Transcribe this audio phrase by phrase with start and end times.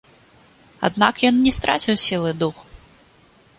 [0.89, 2.63] Аднак ён не страціў сілы духу.